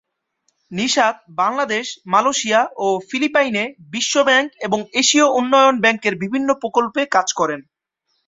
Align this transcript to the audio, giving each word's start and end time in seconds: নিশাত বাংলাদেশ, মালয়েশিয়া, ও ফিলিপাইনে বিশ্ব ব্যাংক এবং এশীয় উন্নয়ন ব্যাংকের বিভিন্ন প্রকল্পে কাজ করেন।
নিশাত 0.71 1.15
বাংলাদেশ, 1.35 1.85
মালয়েশিয়া, 2.05 2.61
ও 2.77 2.87
ফিলিপাইনে 3.09 3.63
বিশ্ব 3.91 4.15
ব্যাংক 4.23 4.47
এবং 4.61 4.79
এশীয় 4.93 5.27
উন্নয়ন 5.39 5.75
ব্যাংকের 5.79 6.13
বিভিন্ন 6.23 6.49
প্রকল্পে 6.61 7.01
কাজ 7.15 7.27
করেন। 7.33 7.59